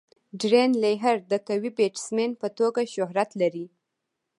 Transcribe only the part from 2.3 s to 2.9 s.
په توګه